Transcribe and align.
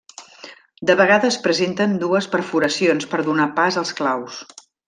De 0.91 0.95
vegades 1.01 1.37
presenten 1.43 1.93
dues 2.05 2.31
perforacions 2.37 3.09
per 3.15 3.23
donar 3.31 3.49
pas 3.63 3.81
als 3.83 3.97
claus. 4.01 4.45